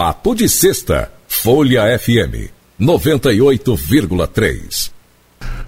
[0.00, 2.48] Papo de Sexta, Folha FM
[2.80, 4.90] 98,3.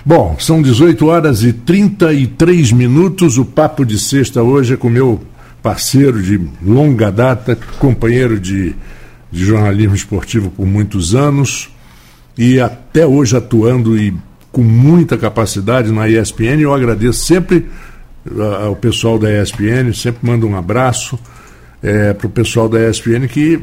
[0.07, 3.37] Bom, são 18 horas e 33 minutos.
[3.37, 5.21] O Papo de Sexta hoje é com meu
[5.63, 8.75] parceiro de longa data, companheiro de,
[9.31, 11.69] de jornalismo esportivo por muitos anos
[12.39, 14.15] e até hoje atuando e
[14.51, 16.59] com muita capacidade na ESPN.
[16.59, 17.69] Eu agradeço sempre
[18.65, 21.19] ao pessoal da ESPN, sempre mando um abraço
[21.83, 23.61] é, para o pessoal da ESPN que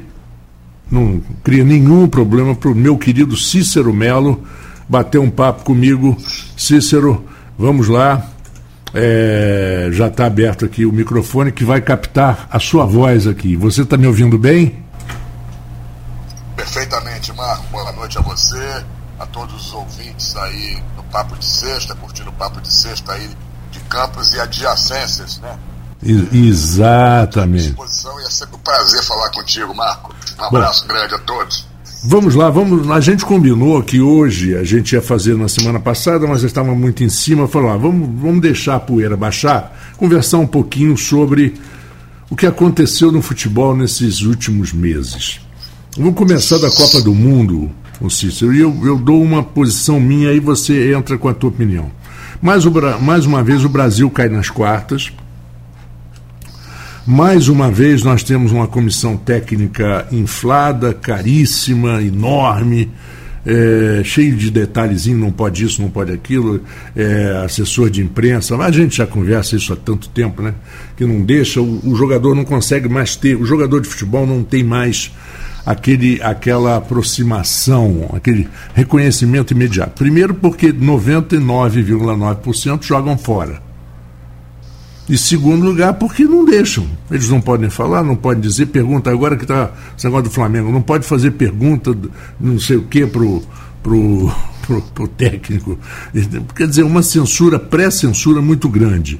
[0.91, 4.43] não cria nenhum problema para o meu querido Cícero Melo
[4.87, 6.17] bater um papo comigo.
[6.57, 7.23] Cícero,
[7.57, 8.25] vamos lá.
[8.93, 13.55] É, já está aberto aqui o microfone que vai captar a sua voz aqui.
[13.55, 14.83] Você está me ouvindo bem?
[16.55, 17.65] Perfeitamente, Marco.
[17.71, 18.83] Boa noite a você,
[19.19, 23.29] a todos os ouvintes aí no Papo de Sexta, curtindo o Papo de Sexta aí
[23.71, 25.55] de Campos e adjacências, né?
[26.01, 27.67] Exatamente.
[27.67, 30.15] Disposição e é sempre um prazer falar contigo, Marco.
[30.39, 31.67] Um abraço Bom, grande a todos.
[32.03, 32.89] Vamos lá, vamos.
[32.89, 37.03] A gente combinou que hoje a gente ia fazer na semana passada, mas estava muito
[37.03, 37.47] em cima.
[37.47, 41.59] Falou, ah, vamos, vamos deixar a poeira baixar, conversar um pouquinho sobre
[42.29, 45.41] o que aconteceu no futebol nesses últimos meses.
[45.97, 47.69] Vamos começar da Copa do Mundo,
[47.99, 51.49] o Cícero, e eu, eu dou uma posição minha e você entra com a tua
[51.49, 51.91] opinião.
[52.41, 55.11] Mais, o, mais uma vez o Brasil cai nas quartas
[57.05, 62.91] mais uma vez, nós temos uma comissão técnica inflada, caríssima, enorme,
[63.45, 66.61] é, cheio de detalhezinho, não pode isso, não pode aquilo,
[66.95, 70.53] é, assessor de imprensa, a gente já conversa isso há tanto tempo, né?
[70.97, 74.43] Que não deixa, o, o, jogador não consegue mais ter, o jogador de futebol não
[74.43, 75.11] tem mais
[75.65, 79.97] aquele, aquela aproximação, aquele reconhecimento imediato.
[79.97, 83.68] Primeiro porque 99,9% jogam fora.
[85.09, 86.85] E segundo lugar, porque não deixam.
[87.09, 90.71] Eles não podem falar, não podem dizer, pergunta agora que está esse negócio do Flamengo,
[90.71, 91.97] não pode fazer pergunta,
[92.39, 93.43] não sei o quê, para o
[93.81, 95.79] pro, pro, pro técnico.
[96.55, 99.19] Quer dizer, uma censura, pré-censura muito grande.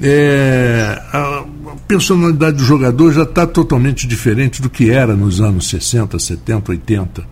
[0.00, 1.44] É, a
[1.86, 7.22] personalidade do jogador já está totalmente diferente do que era nos anos 60, 70, 80.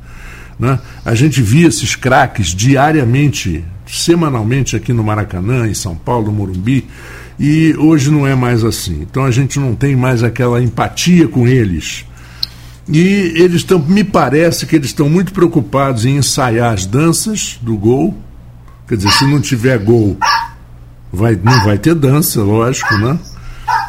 [0.58, 0.78] Né?
[1.02, 6.86] A gente via esses craques diariamente, semanalmente aqui no Maracanã, em São Paulo, no Morumbi
[7.38, 9.02] e hoje não é mais assim.
[9.02, 12.04] Então a gente não tem mais aquela empatia com eles.
[12.88, 17.76] E eles estão, me parece que eles estão muito preocupados em ensaiar as danças do
[17.76, 18.16] gol.
[18.88, 20.16] Quer dizer, se não tiver gol,
[21.12, 23.18] vai, não vai ter dança, lógico, né?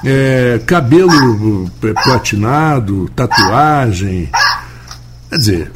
[0.03, 4.29] É, cabelo é, platinado, tatuagem.
[5.29, 5.71] Quer dizer,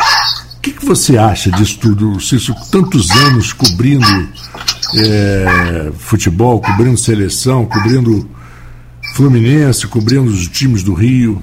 [0.81, 2.19] que, você acha disso tudo?
[2.19, 4.29] Cício, tantos anos cobrindo
[4.97, 8.27] é, futebol, cobrindo seleção, cobrindo
[9.13, 11.41] Fluminense, cobrindo os times do Rio.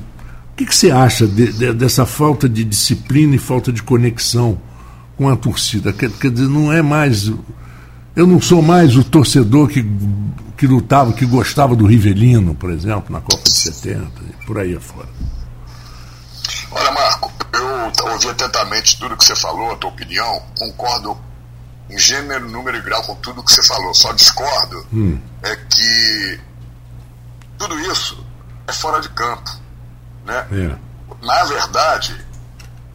[0.52, 4.58] O que, que você acha de, de, dessa falta de disciplina e falta de conexão
[5.16, 5.92] com a torcida?
[5.92, 7.30] Quer, quer dizer, não é mais.
[8.16, 9.86] Eu não sou mais o torcedor que,
[10.56, 14.74] que lutava, que gostava do Rivelino, por exemplo, na Copa de 70, e por aí
[14.74, 15.08] afora.
[16.72, 21.18] Olha, Marco, eu ouvi atentamente tudo que você falou, a tua opinião, concordo
[21.90, 23.94] em gênero, número e grau com tudo que você falou.
[23.94, 25.20] Só discordo hum.
[25.42, 26.40] é que
[27.58, 28.24] tudo isso
[28.66, 29.50] é fora de campo.
[30.24, 30.46] Né?
[30.52, 31.24] É.
[31.24, 32.26] Na verdade,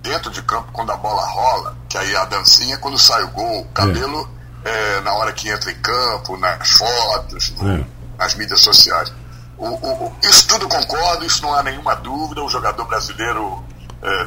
[0.01, 3.61] dentro de campo, quando a bola rola, que aí a dancinha, quando sai o gol,
[3.61, 4.43] o cabelo é.
[4.65, 7.85] É, na hora que entra em campo, nas fotos, no, é.
[8.17, 9.11] nas mídias sociais.
[9.57, 12.41] O, o, isso tudo concordo, isso não há nenhuma dúvida.
[12.41, 13.72] O jogador brasileiro é,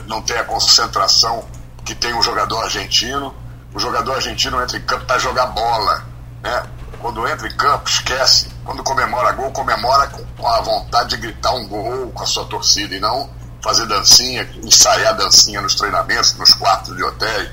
[0.06, 1.44] não tem a concentração
[1.84, 3.34] que tem um jogador argentino
[3.76, 6.02] o jogador argentino entra em campo para jogar bola.
[6.42, 6.62] Né?
[6.98, 8.48] Quando entra em campo, esquece.
[8.64, 12.94] Quando comemora gol, comemora com a vontade de gritar um gol com a sua torcida
[12.94, 13.28] e não
[13.62, 17.46] fazer dancinha, ensaiar dancinha nos treinamentos, nos quartos de hotel.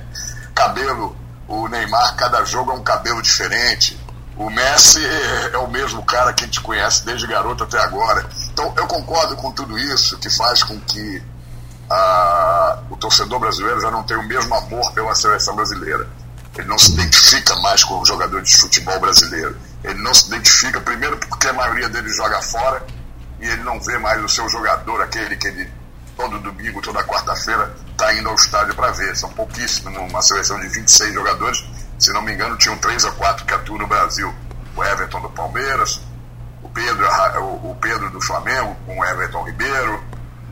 [0.55, 1.13] Cabelo,
[1.45, 4.00] o Neymar, cada jogo é um cabelo diferente.
[4.38, 5.01] O Messi
[5.51, 8.25] é o mesmo cara que a gente conhece desde garoto até agora.
[8.53, 11.22] Então eu concordo com tudo isso que faz com que
[12.89, 16.07] o torcedor brasileiro já não tem o mesmo amor pela seleção brasileira.
[16.57, 19.57] Ele não se identifica mais com os jogadores de futebol brasileiro.
[19.84, 22.85] Ele não se identifica, primeiro, porque a maioria deles joga fora
[23.40, 25.69] e ele não vê mais o seu jogador, aquele que ele
[26.16, 29.16] todo domingo, toda quarta-feira, está indo ao estádio para ver.
[29.16, 31.63] São pouquíssimos, numa seleção de 26 jogadores,
[31.99, 34.34] se não me engano, tinham três ou quatro que atuam no Brasil.
[34.75, 36.01] O Everton do Palmeiras,
[36.61, 37.07] o Pedro,
[37.63, 40.03] o Pedro do Flamengo, com o Everton Ribeiro,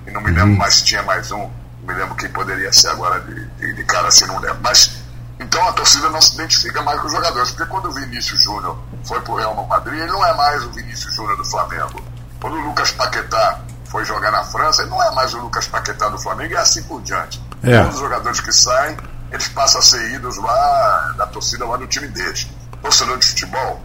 [0.05, 0.57] e não me lembro uhum.
[0.57, 1.51] mais se tinha mais um, não
[1.83, 4.59] me lembro quem poderia ser agora de, de, de cara assim, não lembro.
[4.61, 5.01] Mas
[5.39, 8.77] então a torcida não se identifica mais com os jogadores, porque quando o Vinícius Júnior
[9.03, 12.03] foi pro Real Madrid, ele não é mais o Vinícius Júnior do Flamengo.
[12.39, 16.09] Quando o Lucas Paquetá foi jogar na França, ele não é mais o Lucas Paquetá
[16.09, 17.41] do Flamengo e assim por diante.
[17.63, 17.79] É.
[17.79, 18.95] Todos os jogadores que saem,
[19.31, 22.47] eles passam a ser ídolos lá da torcida lá do time deles.
[22.81, 23.81] Torcedor de futebol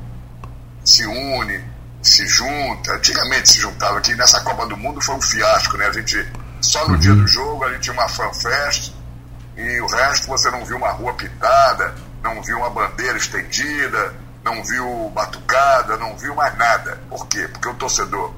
[0.84, 1.64] se une,
[2.08, 2.92] se junta.
[2.92, 5.86] Antigamente se juntava aqui nessa Copa do Mundo foi um fiasco, né?
[5.86, 6.26] A gente
[6.60, 8.92] só no dia do jogo a gente tinha uma fanfest
[9.56, 14.14] e o resto você não viu uma rua pintada, não viu uma bandeira estendida,
[14.44, 17.00] não viu batucada, não viu mais nada.
[17.08, 17.48] Por quê?
[17.48, 18.34] Porque o torcedor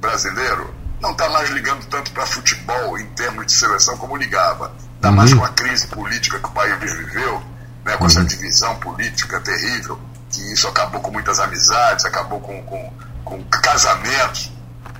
[0.00, 4.72] brasileiro não está mais ligando tanto para futebol em termos de seleção como ligava.
[4.96, 7.42] Está mais com a crise política que o país viveu,
[7.84, 9.98] né, com essa divisão política terrível,
[10.30, 12.92] que isso acabou com muitas amizades, acabou com, com,
[13.28, 14.52] com casamentos.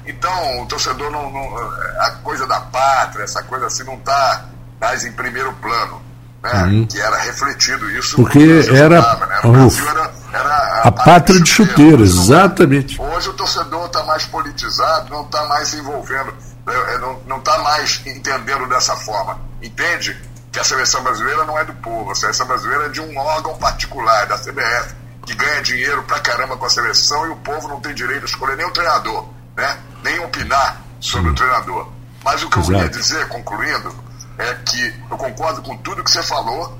[0.06, 1.56] Então, o torcedor não, não,
[2.00, 4.44] A coisa da pátria, essa coisa assim, não está
[4.80, 6.00] mais em primeiro plano.
[6.42, 6.86] Né?
[6.88, 8.16] Que era refletido isso.
[8.16, 8.38] Porque
[8.72, 9.40] era- jogava, né?
[9.44, 12.24] O Brasil era, era A pátria de chuteiras, Não é.
[12.24, 13.00] exatamente.
[13.00, 16.32] Hoje o torcedor está mais politizado, não está mais se envolvendo,
[16.68, 19.38] eh, eh, não está mais entendendo dessa forma.
[19.60, 20.16] Entende
[20.52, 23.56] que a seleção brasileira não é do povo, a seleção brasileira é de um órgão
[23.58, 24.94] particular, da CBF,
[25.28, 28.24] que ganha dinheiro pra caramba com a seleção e o povo não tem direito a
[28.24, 29.78] escolher nem o treinador, né?
[30.02, 31.86] nem opinar sobre o treinador.
[32.24, 32.78] Mas o que eu Exato.
[32.78, 33.94] queria dizer, concluindo,
[34.38, 36.78] é que eu concordo com tudo que você falou,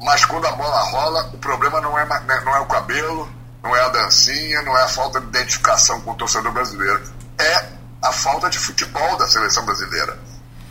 [0.00, 3.28] mas quando a bola rola, o problema não é, né, não é o cabelo,
[3.64, 7.02] não é a dancinha, não é a falta de identificação com o torcedor brasileiro.
[7.36, 7.66] É
[8.00, 10.16] a falta de futebol da seleção brasileira.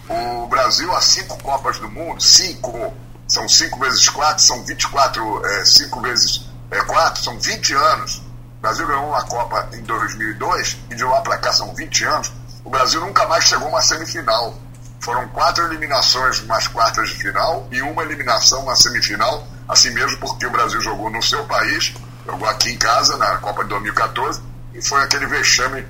[0.07, 2.94] O Brasil, há cinco Copas do Mundo, cinco,
[3.28, 8.18] são cinco vezes quatro, são 24, é, cinco vezes é, quatro, são 20 anos.
[8.57, 12.31] O Brasil ganhou uma Copa em 2002 e de lá para cá são 20 anos.
[12.63, 14.57] O Brasil nunca mais chegou a uma semifinal.
[15.01, 20.45] Foram quatro eliminações nas quartas de final e uma eliminação na semifinal, assim mesmo porque
[20.45, 21.94] o Brasil jogou no seu país,
[22.25, 24.41] jogou aqui em casa, na Copa de 2014,
[24.75, 25.85] e foi aquele vexame.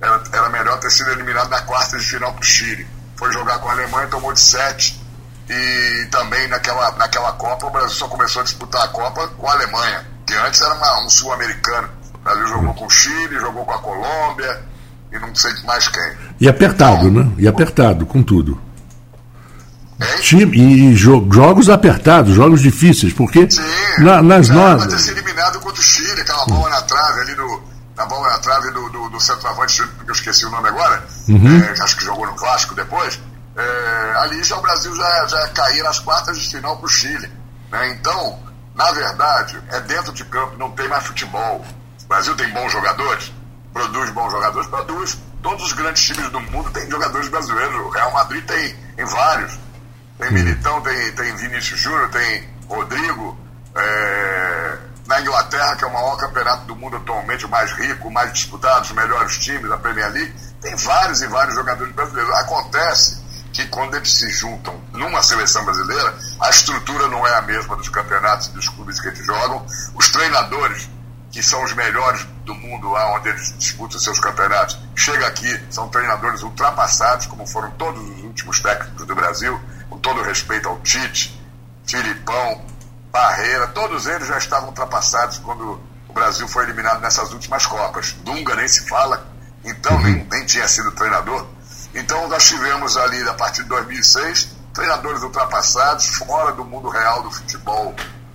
[0.00, 2.86] Era, era melhor ter sido eliminado na quarta de final para o Chile.
[3.16, 5.00] Foi jogar com a Alemanha, tomou de sete.
[5.48, 9.52] E também naquela, naquela Copa, o Brasil só começou a disputar a Copa com a
[9.52, 11.88] Alemanha, que antes era uma- um sul-americano.
[12.14, 14.62] O Brasil jogou com o Chile, jogou com a Colômbia
[15.12, 16.12] e não sei mais quem.
[16.40, 17.30] E apertado, né?
[17.38, 18.60] E apertado, com tudo.
[20.00, 20.20] Hein?
[20.20, 23.62] Time, e jo- jogos apertados, jogos difíceis, porque Sim.
[23.98, 25.02] na- nas pra ter notas.
[25.02, 27.72] sido eliminado contra o Chile, aquela bola na trave ali do.
[27.96, 31.82] Na bola na trave do, do, do centroavante, que eu esqueci o nome agora, é,
[31.82, 33.20] acho que jogou no clássico depois.
[33.54, 37.30] é, ali já o Brasil já, já caía nas quartas de final pro Chile.
[37.70, 37.90] né?
[37.90, 38.38] Então,
[38.74, 41.64] na verdade, é dentro de campo, não tem mais futebol.
[42.04, 43.32] O Brasil tem bons jogadores,
[43.72, 45.18] produz bons jogadores, produz.
[45.42, 47.74] Todos os grandes times do mundo têm jogadores brasileiros.
[47.74, 49.58] O Real Madrid tem, tem vários.
[50.18, 53.36] Tem Militão, tem, tem Vinícius Júnior, tem Rodrigo.
[53.74, 58.10] é, na Inglaterra, que é o maior campeonato do mundo atualmente, o mais rico, o
[58.10, 62.32] mais disputado, os melhores times da Premier League, tem vários e vários jogadores brasileiros.
[62.36, 63.22] Acontece
[63.52, 67.88] que quando eles se juntam numa seleção brasileira, a estrutura não é a mesma dos
[67.88, 69.64] campeonatos e dos clubes que eles jogam.
[69.94, 70.88] Os treinadores,
[71.30, 75.88] que são os melhores do mundo lá onde eles disputam seus campeonatos, chega aqui, são
[75.88, 79.58] treinadores ultrapassados, como foram todos os últimos técnicos do Brasil,
[79.88, 81.40] com todo respeito ao Tite,
[81.86, 82.64] Filipão,
[83.10, 88.12] Barreira, todos eles já estavam ultrapassados quando o Brasil foi eliminado nessas últimas Copas.
[88.24, 89.26] Dunga nem se fala,
[89.64, 91.46] então nem, nem tinha sido treinador.
[91.94, 97.30] Então nós tivemos ali, a partir de 2006, treinadores ultrapassados, fora do mundo real do
[97.30, 97.94] futebol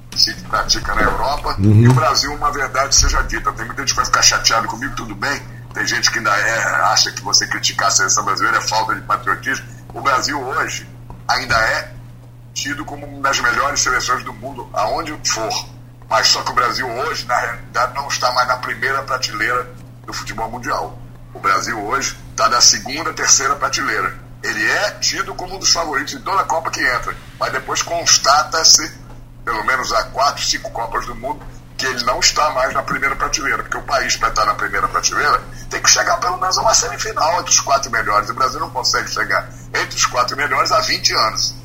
[0.10, 1.56] que se pratica na Europa.
[1.60, 3.52] E o Brasil, uma verdade seja dita.
[3.52, 5.42] Tem muita gente que vai ficar chateado comigo, tudo bem.
[5.74, 9.02] Tem gente que ainda é, acha que você criticar a seleção brasileira é falta de
[9.02, 9.66] patriotismo.
[9.94, 10.90] O Brasil hoje
[11.28, 11.94] ainda é
[12.54, 15.68] tido como uma das melhores seleções do mundo, aonde for.
[16.10, 19.70] Mas só que o Brasil hoje, na realidade, não está mais na primeira prateleira
[20.06, 20.98] do futebol mundial.
[21.34, 24.18] O Brasil hoje está na segunda, terceira prateleira.
[24.44, 27.82] Ele é tido como um dos favoritos em toda a Copa que entra, mas depois
[27.82, 28.92] constata-se,
[29.44, 31.40] pelo menos há quatro, cinco Copas do Mundo,
[31.78, 34.88] que ele não está mais na primeira prateleira, porque o país, para estar na primeira
[34.88, 38.30] prateleira, tem que chegar pelo menos a uma semifinal entre os quatro melhores.
[38.30, 41.56] O Brasil não consegue chegar entre os quatro melhores há 20 anos.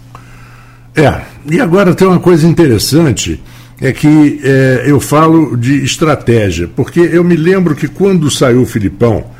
[0.94, 3.42] É, e agora tem uma coisa interessante,
[3.80, 8.66] é que é, eu falo de estratégia, porque eu me lembro que quando saiu o
[8.66, 9.30] Filipão,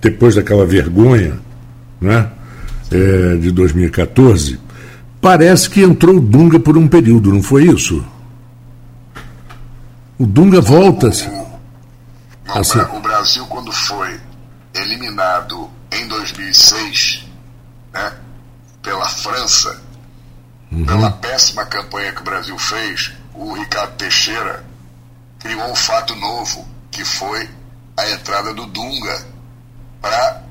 [0.00, 1.38] depois daquela vergonha,
[2.00, 2.30] né,
[2.94, 4.58] é, de 2014,
[5.20, 8.04] parece que entrou o Dunga por um período, não foi isso?
[10.18, 11.28] O Dunga volta-se.
[11.28, 11.42] Não,
[12.54, 12.78] Assim.
[12.78, 14.20] o Brasil, quando foi
[14.74, 17.26] eliminado em 2006
[17.92, 18.12] né,
[18.82, 19.80] pela França,
[20.86, 24.64] pela péssima campanha que o Brasil fez, o Ricardo Teixeira
[25.38, 27.48] criou um fato novo, que foi
[27.96, 29.26] a entrada do Dunga
[30.00, 30.42] para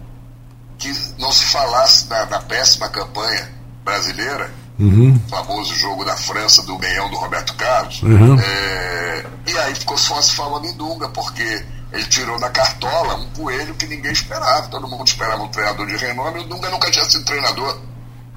[0.82, 3.50] que não se falasse da, da péssima campanha
[3.86, 5.20] brasileira, Uhum.
[5.30, 8.02] famoso jogo da França do meião do Roberto Carlos.
[8.02, 8.36] Uhum.
[8.40, 13.28] É, e aí ficou só se falando em Dunga, porque ele tirou da cartola um
[13.28, 14.70] coelho que ninguém esperava.
[14.70, 17.78] Todo mundo esperava um treinador de renome e o Dunga nunca tinha sido treinador.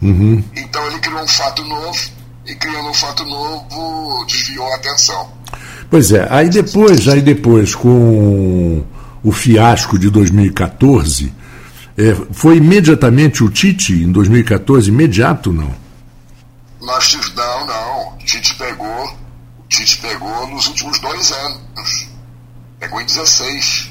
[0.03, 0.45] Uhum.
[0.55, 1.99] Então ele criou um fato novo
[2.45, 5.31] e criando um fato novo desviou a atenção.
[5.91, 8.85] Pois é, aí depois, aí depois com
[9.23, 11.33] o fiasco de 2014,
[11.97, 15.75] é, foi imediatamente o Tite em 2014, imediato não?
[16.81, 18.15] Não, não.
[18.15, 19.17] O Tite pegou,
[19.69, 22.09] Tite pegou nos últimos dois anos.
[22.79, 23.91] Pegou em 16.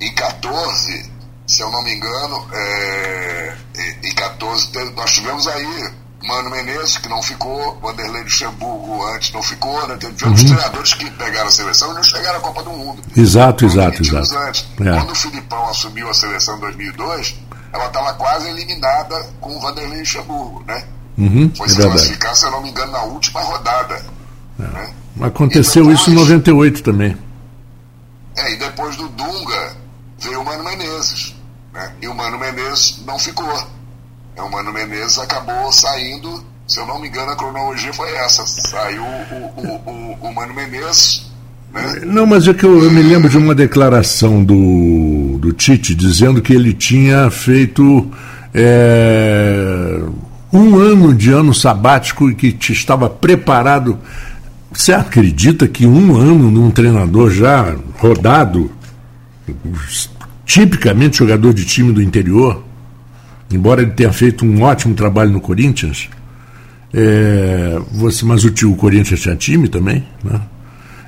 [0.00, 1.10] Em 14,
[1.46, 5.90] se eu não me engano, é, em- em 14 teve- nós tivemos aí
[6.22, 9.96] Mano Menezes, que não ficou, Vanderlei Luxemburgo antes não ficou, né?
[9.96, 13.02] Tivemos treinadores que pegaram a seleção e não chegaram à Copa do Mundo.
[13.16, 14.36] Exato, exato, exato.
[14.36, 14.66] antes.
[14.80, 14.84] É.
[14.92, 17.36] Quando o Filipão assumiu a seleção em 2002,
[17.72, 20.84] ela estava quase eliminada com o Vanderlei Luxemburgo, né?
[21.16, 21.98] Uhum, Foi é se verdade.
[21.98, 24.04] classificar, se eu não me engano, na última rodada.
[24.58, 24.94] Né?
[25.22, 27.16] Aconteceu depois- isso em 98 também.
[28.36, 29.76] É, e depois do Dunga
[30.18, 31.34] veio o Mano Menezes.
[31.72, 31.92] Né?
[32.02, 33.46] E o Mano Menezes não ficou.
[34.40, 38.46] É, o Mano Menezes acabou saindo, se eu não me engano, a cronologia foi essa.
[38.46, 41.30] Saiu o, o, o, o Mano Menezes.
[41.72, 42.00] Né?
[42.06, 46.40] Não, mas é que eu, eu me lembro de uma declaração do, do Tite dizendo
[46.40, 48.10] que ele tinha feito
[48.54, 50.00] é,
[50.52, 53.98] um ano de ano sabático e que te estava preparado.
[54.72, 58.70] Você acredita que um ano num treinador já rodado,
[60.46, 62.64] tipicamente jogador de time do interior,
[63.50, 66.08] embora ele tenha feito um ótimo trabalho no Corinthians,
[66.92, 70.40] é, você, mas o, tio- o Corinthians tinha time também, né?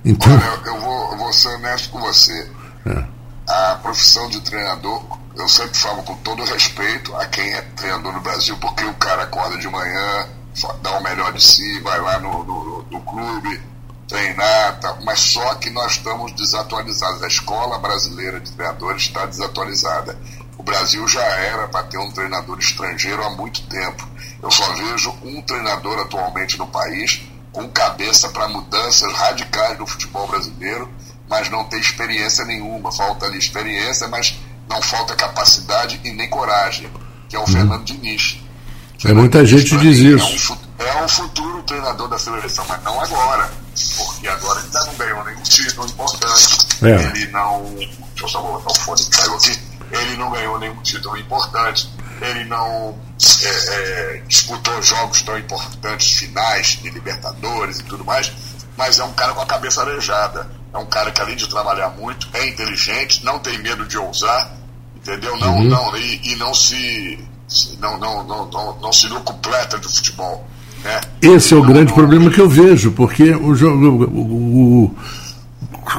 [0.04, 2.49] Então, eu, eu vou, eu vou ser honesto com você.
[2.87, 3.04] É.
[3.49, 5.02] A profissão de treinador,
[5.37, 9.22] eu sempre falo com todo respeito a quem é treinador no Brasil, porque o cara
[9.25, 10.26] acorda de manhã,
[10.82, 13.61] dá o melhor de si, vai lá no, no, no clube,
[14.08, 17.22] treinar, tá, mas só que nós estamos desatualizados.
[17.22, 20.16] A escola brasileira de treinadores está desatualizada.
[20.59, 24.06] O Brasil já era para ter um treinador estrangeiro há muito tempo.
[24.42, 30.26] Eu só vejo um treinador atualmente no país com cabeça para mudanças radicais no futebol
[30.26, 30.88] brasileiro,
[31.28, 32.90] mas não tem experiência nenhuma.
[32.92, 36.90] Falta ali experiência, mas não falta capacidade e nem coragem,
[37.28, 38.38] que é o Fernando Diniz.
[39.04, 40.56] É, muita gente diz mim, isso.
[40.78, 43.50] É um, é um futuro treinador da seleção, mas não agora.
[43.97, 46.66] Porque agora ele ainda não ganhou nenhum título importante.
[46.82, 47.18] É.
[47.18, 47.64] Ele não.
[47.75, 49.59] Deixa eu só botar o fone que caiu aqui.
[49.92, 51.88] Ele não ganhou nenhum título importante.
[52.20, 52.96] Ele não
[53.42, 58.32] é, é, disputou jogos tão importantes, finais de Libertadores e tudo mais.
[58.76, 60.50] Mas é um cara com a cabeça arejada.
[60.72, 64.50] É um cara que, além de trabalhar muito, é inteligente, não tem medo de ousar,
[64.96, 65.37] entendeu?
[65.38, 65.64] Não, Uhum.
[65.64, 67.18] não, e, e não se.
[67.78, 70.49] Não, não, não, não, não se locupleta do futebol.
[70.82, 71.00] Né?
[71.20, 74.96] Esse é o Não- grande não- problema que eu vejo, porque o jogo, o- o-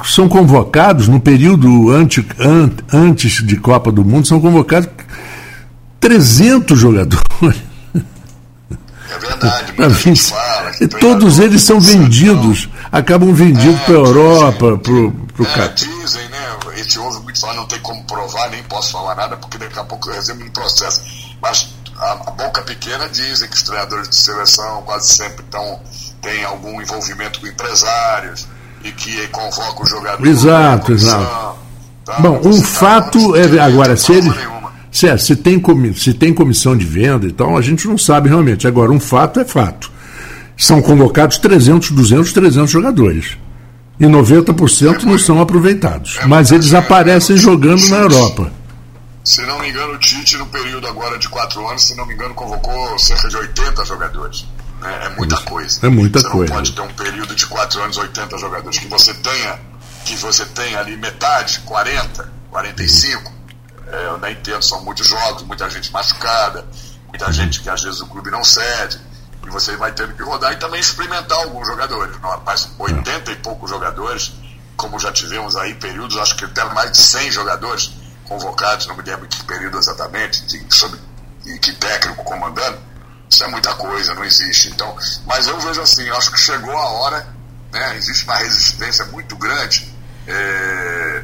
[0.06, 4.90] são convocados no período ante- an- antes de Copa do Mundo, são convocados
[6.00, 7.62] 300 jogadores.
[9.10, 10.72] É verdade, muita gente fala.
[10.82, 14.78] e todos eles são vendidos, acabam vendidos É, para a Europa, dizem.
[14.80, 16.38] pro, pro É, Ca- dizem, né?
[16.72, 19.78] A gente ouve muito falar, não tem como provar, nem posso falar nada, porque daqui
[19.78, 21.02] a pouco eu recebo um processo.
[21.42, 25.80] Mas a, a boca pequena dizem que os treinadores de seleção quase sempre tão,
[26.22, 28.48] têm algum envolvimento com empresários
[28.84, 30.32] e que convocam os jogadores.
[30.32, 31.56] Exato, comissão, exato.
[32.06, 32.14] tá?
[32.20, 34.32] Bom, um tá fato é agora se ele
[34.92, 38.30] se, é, se tem comi- se tem comissão de venda, então a gente não sabe
[38.30, 38.68] realmente.
[38.68, 39.92] Agora um fato é fato.
[40.56, 43.38] São convocados 300, 200, 300 jogadores.
[44.00, 46.18] E 90% não são aproveitados.
[46.22, 48.52] é Mas muito eles aparecem jogando na Europa.
[49.24, 52.14] Se não me engano, o Tite, no período agora de quatro anos, se não me
[52.14, 54.46] engano, convocou cerca de 80 jogadores.
[54.84, 55.06] Né?
[55.06, 55.86] É muita coisa.
[55.86, 56.54] é muita você coisa.
[56.54, 58.80] não pode ter um período de quatro anos, 80 jogadores.
[58.80, 59.60] Que você tenha,
[60.06, 63.34] que você tenha ali metade, 40, 45.
[63.88, 66.66] É, eu nem entendo, são muitos jogos, muita gente machucada,
[67.08, 69.00] muita gente que às vezes o clube não cede.
[69.46, 72.20] E você vai tendo que rodar e também experimentar alguns jogadores.
[72.22, 74.34] Não, mas 80 e poucos jogadores,
[74.78, 77.92] como já tivemos aí períodos, acho que até mais de 100 jogadores
[78.26, 80.98] convocados, não me lembro que período exatamente, de, sobre
[81.46, 82.78] e que técnico comandando,
[83.34, 84.70] isso é muita coisa, não existe.
[84.70, 87.28] Então, mas eu vejo assim, eu acho que chegou a hora,
[87.72, 89.92] né, existe uma resistência muito grande
[90.28, 91.24] é,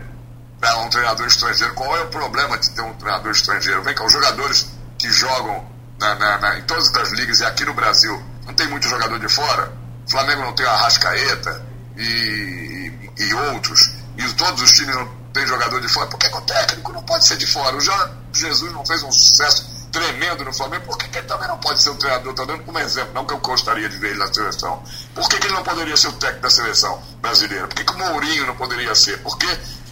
[0.59, 1.73] para um treinador estrangeiro.
[1.75, 3.83] Qual é o problema de ter um treinador estrangeiro?
[3.83, 7.63] Vem cá, os jogadores que jogam na, na, na, em todas as ligas e aqui
[7.63, 9.71] no Brasil, não tem muito jogador de fora?
[10.07, 11.63] O Flamengo não tem o Arrascaeta
[11.95, 16.07] e, e, e outros, e todos os times não tem jogador de fora.
[16.07, 17.77] Por que, o técnico não pode ser de fora?
[17.77, 17.79] O,
[18.33, 21.81] Jesus não fez um sucesso tremendo no Flamengo, por que, que ele também não pode
[21.81, 22.31] ser o treinador?
[22.31, 24.84] Estou dando como exemplo, não que eu gostaria de ver ele na seleção.
[25.13, 27.67] Por que, que ele não poderia ser o técnico da seleção brasileira?
[27.67, 29.19] Por que, que o Mourinho não poderia ser?
[29.22, 29.48] Por que,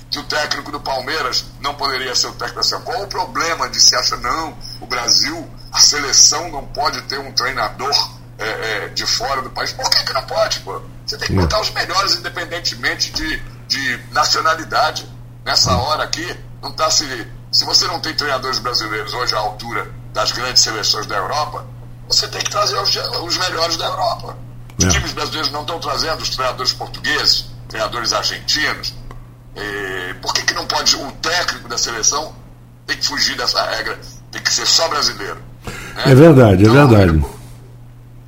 [0.10, 2.82] que o técnico do Palmeiras não poderia ser o técnico da seleção?
[2.82, 7.32] Qual o problema de se achar, não, o Brasil, a seleção não pode ter um
[7.34, 9.74] treinador é, é, de fora do país?
[9.74, 10.82] Por que, que não pode, pô?
[11.06, 13.38] Você tem que botar os melhores, independentemente de,
[13.68, 15.10] de nacionalidade.
[15.46, 17.06] Nessa hora aqui, não está se
[17.51, 21.66] se você não tem treinadores brasileiros hoje à altura das grandes seleções da Europa,
[22.08, 24.38] você tem que trazer os, os melhores da Europa.
[24.77, 24.89] Os é.
[24.89, 28.94] times brasileiros não estão trazendo os treinadores portugueses, treinadores argentinos.
[29.56, 32.34] E por que, que não pode o técnico da seleção
[32.86, 34.00] tem que fugir dessa regra,
[34.32, 35.42] tem que ser só brasileiro?
[35.66, 36.04] Né?
[36.06, 37.25] É verdade, é então, é verdade.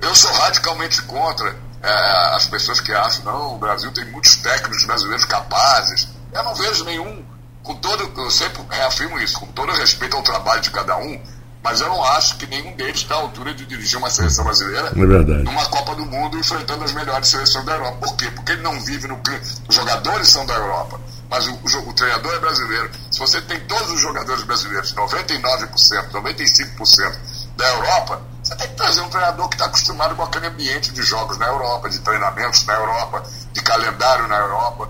[0.01, 4.35] Eu, eu sou radicalmente contra é, as pessoas que acham, não, o Brasil tem muitos
[4.37, 6.07] técnicos brasileiros capazes.
[6.33, 7.23] Eu não vejo nenhum
[7.69, 11.21] com todo, eu sempre reafirmo isso, com todo respeito ao trabalho de cada um,
[11.63, 14.87] mas eu não acho que nenhum deles está à altura de dirigir uma seleção brasileira
[14.87, 17.97] é numa Copa do Mundo enfrentando as melhores seleções da Europa.
[18.07, 18.31] Por quê?
[18.31, 19.21] Porque ele não vive no
[19.67, 20.99] Os jogadores são da Europa,
[21.29, 22.89] mas o, o, o treinador é brasileiro.
[23.11, 27.17] Se você tem todos os jogadores brasileiros, 99%, 95%
[27.55, 31.03] da Europa, você tem que trazer um treinador que está acostumado com aquele ambiente de
[31.03, 33.23] jogos na Europa, de treinamentos na Europa,
[33.53, 34.89] de calendário na Europa.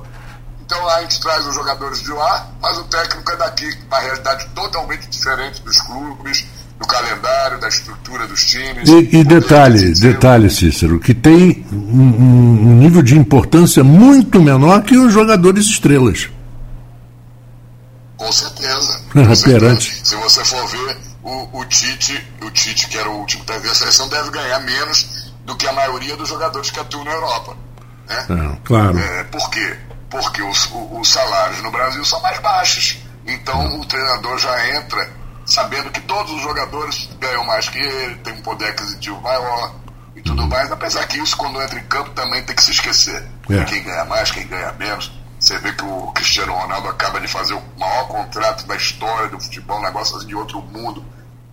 [0.70, 4.48] Então a gente traz os jogadores de lá, mas o técnico é daqui, uma realidade
[4.54, 6.46] totalmente diferente dos clubes,
[6.78, 8.88] do calendário, da estrutura dos times.
[8.88, 14.96] E, e detalhe, detalhe, Cícero, que tem um, um, nível de importância muito menor que
[14.96, 16.30] os jogadores estrelas.
[18.16, 19.02] Com certeza.
[19.12, 19.82] Com certeza.
[19.82, 23.74] Se você for ver, o, o, Tite, o Tite, que era o último técnico da
[23.74, 27.58] seleção, deve ganhar menos do que a maioria dos jogadores que atuam na Europa.
[28.08, 28.28] Né?
[28.30, 29.00] É, claro.
[29.00, 29.76] É, por quê?
[30.10, 32.98] Porque os, os salários no Brasil são mais baixos.
[33.25, 38.34] Então o treinador já entra sabendo que todos os jogadores ganham mais que ele, tem
[38.34, 39.75] um poder aquisitivo maior
[40.16, 40.72] e tudo mais.
[40.72, 43.28] Apesar que isso, quando entra em campo, também tem que se esquecer.
[43.50, 43.63] É.
[43.65, 45.12] Quem ganha mais, quem ganha menos.
[45.39, 49.39] Você vê que o Cristiano Ronaldo acaba de fazer o maior contrato da história do
[49.39, 51.04] futebol, um negócio assim de outro mundo,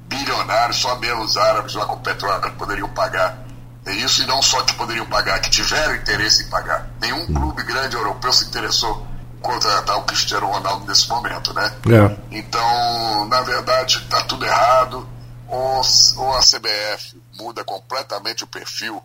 [0.08, 3.45] bilionário, só mesmo os árabes lá com o petróleo poderiam pagar
[3.92, 6.88] isso, e não só que poderiam pagar, que tiveram interesse em pagar.
[7.00, 11.72] Nenhum clube grande europeu se interessou em contratar o Cristiano Ronaldo nesse momento, né?
[11.88, 12.36] É.
[12.36, 15.08] Então, na verdade, está tudo errado.
[15.48, 15.80] Ou,
[16.16, 19.00] ou a CBF muda completamente o perfil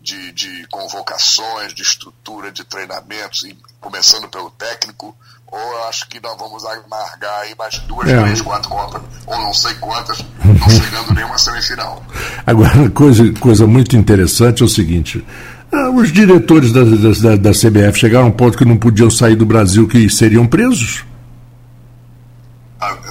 [0.00, 3.44] de, de convocações, de estrutura, de treinamentos,
[3.80, 5.16] começando pelo técnico,
[5.50, 8.22] ou eu acho que nós vamos amargar aí mais duas, é.
[8.22, 12.02] três, quatro Copas, ou não sei quantas, não chegando nenhuma semifinal.
[12.46, 15.24] Agora, coisa, coisa muito interessante é o seguinte.
[15.72, 19.36] Ah, os diretores da, da, da, CBF chegaram a um ponto que não podiam sair
[19.36, 21.04] do Brasil que seriam presos?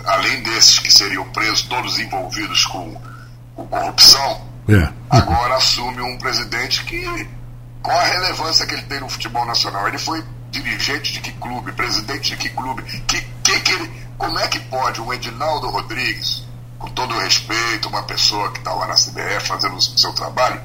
[0.08, 2.95] além desses que seriam presos, todos envolvidos com,
[3.56, 4.89] com corrupção, é.
[5.10, 7.28] agora assume um presidente que.
[7.82, 9.88] Qual a relevância que ele tem no futebol nacional?
[9.88, 14.39] Ele foi dirigente de que clube, presidente de que clube, que, que, que ele, como
[14.39, 16.45] é que pode um Edinaldo Rodrigues,
[16.79, 20.62] com todo o respeito, uma pessoa que está lá na CBF fazendo o seu trabalho,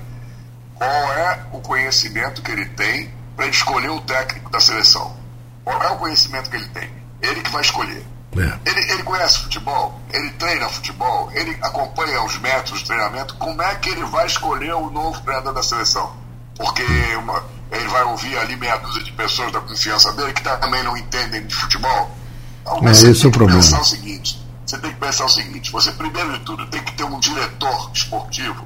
[0.74, 5.16] qual é o conhecimento que ele tem para escolher o técnico da seleção?
[5.64, 6.90] Qual é o conhecimento que ele tem?
[7.20, 8.04] Ele que vai escolher.
[8.36, 8.70] É.
[8.70, 13.34] Ele, ele conhece futebol, ele treina futebol, ele acompanha os métodos de treinamento.
[13.36, 16.16] Como é que ele vai escolher o novo treinador da seleção?
[16.56, 16.82] Porque
[17.16, 20.96] uma, ele vai ouvir ali meia dúzia de pessoas da confiança dele que também não
[20.96, 22.16] entendem de futebol.
[22.60, 23.60] Então, é, esse é o problema.
[23.60, 26.92] Pensar o seguinte, você tem que pensar o seguinte: você, primeiro de tudo, tem que
[26.92, 28.64] ter um diretor esportivo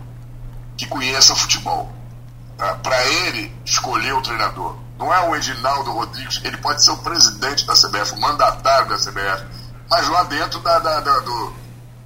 [0.76, 1.90] que conheça futebol.
[2.58, 2.74] Tá?
[2.74, 4.76] Para ele escolher o treinador.
[4.98, 8.96] Não é o Edinaldo Rodrigues, ele pode ser o presidente da CBF, o mandatário da
[8.96, 9.44] CBF,
[9.90, 11.52] mas lá dentro, da, da, da do,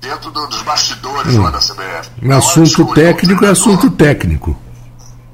[0.00, 1.42] dentro do, dos bastidores hum.
[1.42, 2.10] lá da CBF.
[2.20, 4.58] Um assunto técnico é assunto técnico.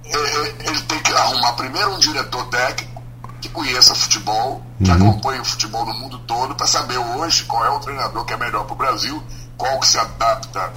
[0.05, 0.86] É, é, ele que
[1.23, 3.03] arrumar primeiro um diretor técnico
[3.41, 4.97] que conheça futebol, que uhum.
[4.97, 8.37] acompanhe o futebol no mundo todo, para saber hoje qual é o treinador que é
[8.37, 9.23] melhor para o Brasil,
[9.57, 10.73] qual que se adapta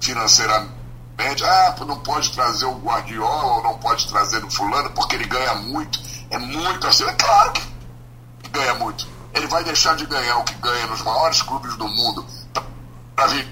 [0.00, 0.82] financeiramente.
[1.44, 5.54] Ah, não pode trazer o Guardiola ou não pode trazer o fulano porque ele ganha
[5.54, 6.00] muito.
[6.30, 7.04] É muito assim.
[7.04, 7.62] É claro que
[8.50, 9.06] ganha muito.
[9.34, 12.26] Ele vai deixar de ganhar o que ganha nos maiores clubes do mundo
[13.14, 13.48] para vir.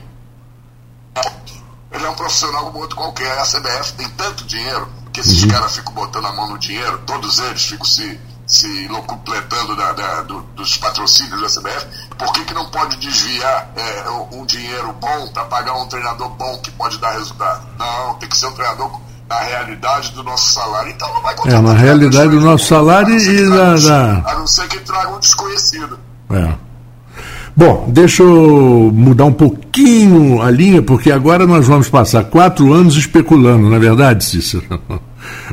[1.92, 3.38] Ele é um profissional como outro qualquer.
[3.38, 5.48] A CBF tem tanto dinheiro que esses uhum.
[5.48, 10.22] caras ficam botando a mão no dinheiro, todos eles ficam se, se locupletando da, da,
[10.22, 15.28] do, dos patrocínios da CBF, por que, que não pode desviar é, um dinheiro bom
[15.28, 17.66] para pagar um treinador bom que pode dar resultado?
[17.78, 20.90] Não, tem que ser um treinador na realidade do nosso salário.
[20.90, 24.80] Então não vai É, na realidade do nosso salário e da, A não ser que
[24.80, 25.98] traga um desconhecido.
[26.30, 26.69] É.
[27.56, 32.96] Bom, deixa eu mudar um pouquinho a linha, porque agora nós vamos passar quatro anos
[32.96, 34.64] especulando, não é verdade, Cícero?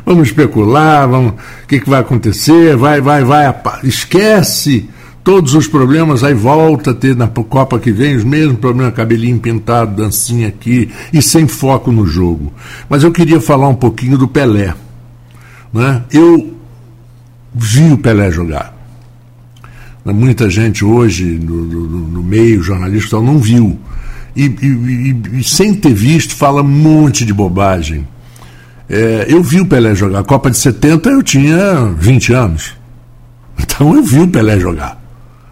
[0.06, 4.88] vamos especular, vamos, o que, que vai acontecer, vai, vai, vai, esquece
[5.24, 9.38] todos os problemas, aí volta a ter na Copa que vem os mesmos problemas, cabelinho
[9.38, 12.52] pintado, dancinha aqui, e sem foco no jogo.
[12.88, 14.72] Mas eu queria falar um pouquinho do Pelé.
[15.70, 16.02] Né?
[16.10, 16.56] Eu
[17.54, 18.77] vi o Pelé jogar.
[20.04, 23.78] Muita gente hoje, no, no, no meio jornalista, não viu.
[24.34, 28.06] E, e, e, sem ter visto, fala um monte de bobagem.
[28.88, 30.20] É, eu vi o Pelé jogar.
[30.20, 32.74] A Copa de 70 eu tinha 20 anos.
[33.60, 35.02] Então eu vi o Pelé jogar.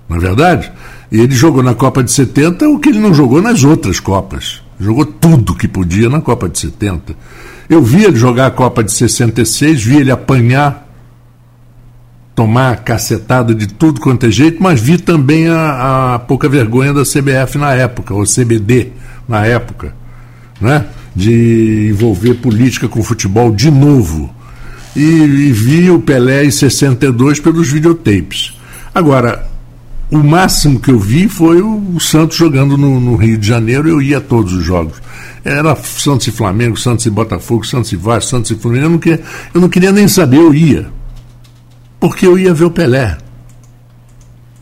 [0.08, 0.70] Não é verdade?
[1.10, 4.62] E ele jogou na Copa de 70 o que ele não jogou nas outras Copas.
[4.78, 7.16] Jogou tudo que podia na Copa de 70.
[7.68, 10.85] Eu vi ele jogar a Copa de 66, vi ele apanhar
[12.36, 17.02] tomar cacetada de tudo quanto é jeito, mas vi também a, a pouca vergonha da
[17.02, 18.92] CBF na época, ou CBD
[19.26, 19.94] na época,
[20.60, 20.84] né?
[21.14, 24.30] de envolver política com futebol de novo.
[24.94, 28.52] E, e vi o Pelé em 62 pelos videotapes.
[28.94, 29.48] Agora,
[30.10, 34.00] o máximo que eu vi foi o Santos jogando no, no, Rio de Janeiro, eu
[34.00, 35.00] ia a todos os jogos.
[35.42, 38.86] Era Santos e Flamengo, Santos e Botafogo, Santos e Vasco, Santos e Fluminense.
[38.86, 39.20] Eu não queria,
[39.54, 40.96] eu não queria nem saber, eu ia
[42.08, 43.18] porque eu ia ver o Pelé.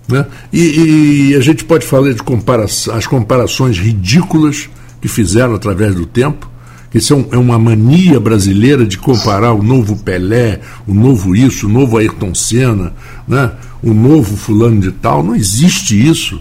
[0.08, 0.24] Né?
[0.50, 6.06] E, e a gente pode falar de compara as comparações ridículas que fizeram através do
[6.06, 6.50] tempo,
[6.94, 11.98] isso é, uma mania brasileira de comparar o novo Pelé, o novo isso, o novo
[11.98, 12.94] Ayrton Senna,
[13.28, 13.52] né?
[13.82, 15.22] o novo fulano de tal.
[15.22, 16.40] Não existe isso.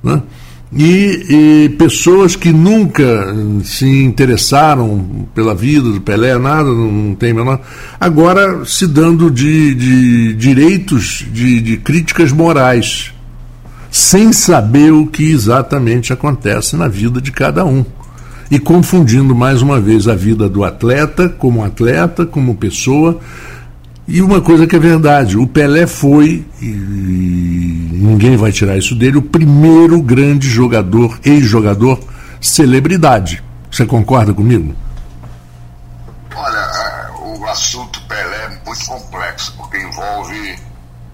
[0.00, 0.22] Né?
[0.70, 7.60] E, e, pessoas que nunca se interessaram pela vida do Pelé, nada, não tem menor,
[7.98, 13.14] agora se dando de, de direitos de, de críticas morais,
[13.90, 17.84] sem saber o que exatamente acontece na vida de cada um.
[18.50, 23.18] E confundindo mais uma vez a vida do atleta como atleta, como pessoa,
[24.08, 29.18] e uma coisa que é verdade, o Pelé foi, e ninguém vai tirar isso dele,
[29.18, 32.00] o primeiro grande jogador, ex-jogador,
[32.40, 33.44] celebridade.
[33.70, 34.74] Você concorda comigo?
[36.34, 40.58] Olha, o assunto Pelé é muito complexo, porque envolve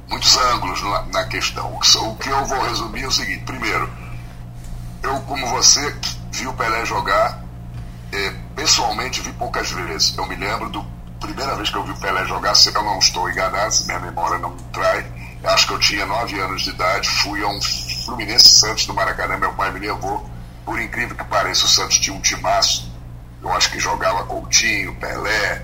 [0.09, 0.81] muitos ângulos
[1.13, 1.75] na, questão.
[1.75, 3.91] O que eu vou resumir é o seguinte: primeiro,
[5.03, 5.93] eu, como você,
[6.31, 7.43] vi o Pelé jogar,
[8.13, 10.17] eh, pessoalmente vi poucas vezes.
[10.17, 10.94] Eu me lembro do
[11.27, 13.99] primeira vez que eu vi o Pelé jogar, se eu não estou enganado, se minha
[13.99, 15.07] memória não me trai,
[15.45, 17.61] acho que eu tinha 9 anos de idade, fui a um
[18.05, 20.29] Fluminense Santos do Maracanã, meu pai me levou.
[20.65, 22.93] Por incrível que pareça, o Santos tinha um timaço.
[23.43, 25.63] Eu acho que jogava Coutinho, Pelé,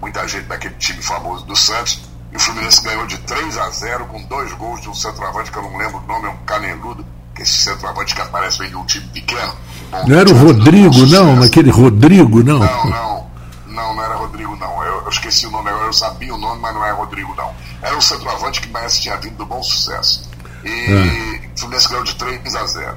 [0.00, 2.00] muita gente daquele time famoso do Santos.
[2.32, 5.58] E o Fluminense ganhou de 3 a 0 com dois gols de um centroavante que
[5.58, 8.76] eu não lembro o nome, é um caneludo, que esse centroavante que aparece vem de
[8.76, 9.54] um time pequeno.
[9.90, 11.36] Bom, não era o Rodrigo, não?
[11.36, 12.58] Naquele Rodrigo, não?
[12.58, 13.26] Não, não.
[13.68, 14.83] Não, não era Rodrigo, não.
[15.14, 17.54] Esqueci o nome agora, eu sabia o nome, mas não é Rodrigo, não.
[17.80, 20.28] Era o centroavante que mais tinha vindo do bom sucesso.
[20.64, 21.52] E é.
[21.54, 22.96] o Fluminense ganhou de 3 a 0.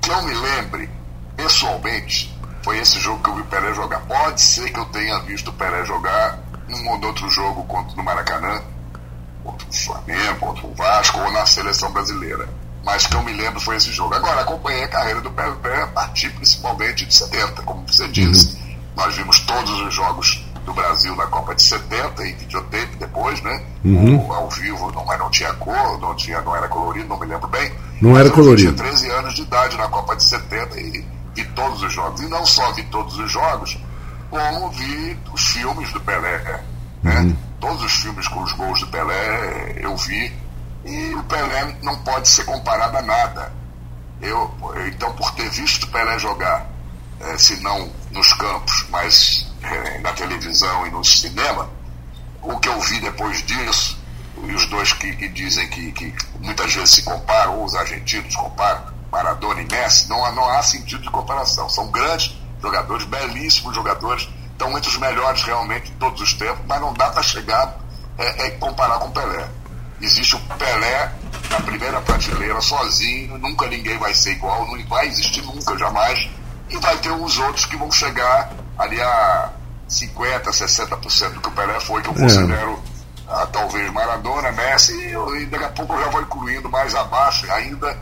[0.00, 0.90] Que eu me lembre,
[1.36, 4.00] pessoalmente, foi esse jogo que eu vi o Pelé jogar.
[4.00, 8.02] Pode ser que eu tenha visto o Pelé jogar num ou outro jogo contra, no
[8.02, 8.62] Maracanã,
[9.42, 12.48] contra o Flamengo, contra o Vasco, ou na seleção brasileira.
[12.84, 14.14] Mas que eu me lembro foi esse jogo.
[14.14, 18.56] Agora, acompanhei a carreira do Pelé a partir principalmente de 70, como você disse.
[18.56, 23.40] Uhum nós vimos todos os jogos do Brasil na Copa de 70 e videotape depois,
[23.40, 23.62] né?
[23.84, 24.32] Uhum.
[24.32, 27.46] ao vivo, não, mas não tinha cor, não, tinha, não era colorido, não me lembro
[27.46, 27.72] bem.
[28.02, 28.70] Não era colorido.
[28.70, 32.20] Eu tinha 13 anos de idade na Copa de 70 e vi todos os jogos.
[32.20, 33.78] E não só vi todos os jogos,
[34.28, 36.64] como vi os filmes do Pelé.
[37.00, 37.20] Né?
[37.20, 37.36] Uhum.
[37.60, 40.32] Todos os filmes com os gols do Pelé eu vi.
[40.84, 43.52] E o Pelé não pode ser comparado a nada.
[44.20, 44.52] Eu,
[44.88, 46.66] então, por ter visto o Pelé jogar
[47.20, 51.68] é, se não nos campos, mas é, na televisão e no cinema,
[52.42, 53.98] o que eu vi depois disso,
[54.44, 58.34] e os dois que, que dizem que, que, muitas vezes se comparam, ou os argentinos
[58.36, 61.68] comparam, Maradona e Messi, não, não há sentido de comparação.
[61.68, 66.80] São grandes jogadores, belíssimos jogadores, estão entre os melhores realmente de todos os tempos, mas
[66.80, 67.78] não dá para chegar
[68.18, 69.48] é, é, comparar com Pelé.
[70.00, 71.12] Existe o Pelé
[71.50, 76.28] na primeira prateleira, sozinho, nunca ninguém vai ser igual, não vai existir nunca, jamais
[76.68, 79.50] e vai ter os outros que vão chegar ali a
[79.88, 82.18] 50%, 60% do que o Pelé foi, que eu é.
[82.18, 82.78] considero
[83.28, 87.50] ah, talvez Maradona, Messi, e, e daqui a pouco eu já vou incluindo mais abaixo
[87.52, 87.96] ainda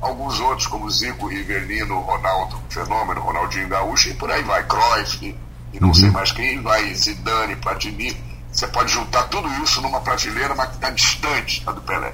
[0.00, 5.36] alguns outros, como Zico, Rivelino, Ronaldo Fenômeno, Ronaldinho Gaúcho, e por aí vai, Cruyff, e,
[5.72, 5.94] e não uhum.
[5.94, 8.16] sei mais quem, vai Zidane, Platini,
[8.50, 12.12] você pode juntar tudo isso numa prateleira, mas que está distante da do Pelé.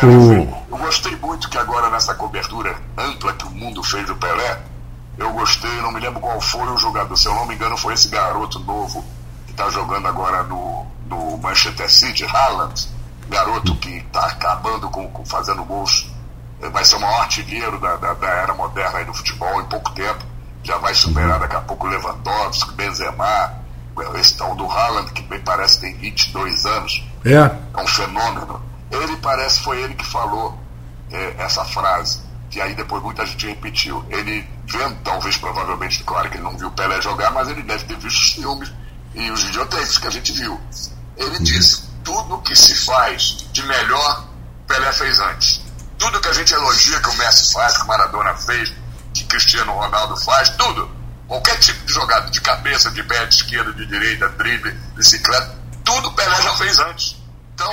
[0.00, 0.56] Pelé uh.
[0.70, 4.58] Eu gostei muito que agora nessa cobertura ampla que o mundo fez do Pelé,
[5.18, 7.94] eu gostei, não me lembro qual foi o jogador, se eu não me engano foi
[7.94, 9.04] esse garoto novo
[9.46, 12.88] que está jogando agora no, no Manchester City, Haaland,
[13.28, 16.10] garoto que está acabando com, com, fazendo gols,
[16.72, 19.90] vai ser o maior artilheiro da, da, da era moderna aí do futebol em pouco
[19.92, 20.24] tempo,
[20.62, 23.54] já vai superar daqui a pouco Lewandowski, Benzema,
[24.16, 28.62] esse tal do Haaland, que bem parece tem 22 anos, é, é um fenômeno.
[28.90, 30.58] Ele parece foi ele que falou
[31.10, 34.04] é, essa frase, que aí depois muita gente repetiu.
[34.08, 37.96] Ele vendo, talvez, provavelmente, claro que ele não viu Pelé jogar, mas ele deve ter
[37.96, 38.72] visto os filmes
[39.14, 40.60] e os videotapes que a gente viu.
[41.16, 44.26] Ele disse: tudo que se faz de melhor,
[44.66, 45.60] Pelé fez antes.
[45.98, 48.72] Tudo que a gente elogia que o Messi faz, que o Maradona fez,
[49.14, 53.72] que Cristiano Ronaldo faz, tudo Qualquer tipo de jogada, de cabeça, de pé, de esquerda,
[53.72, 57.16] de direita, drible, bicicleta, tudo Pelé já fez antes.
[57.52, 57.70] Então,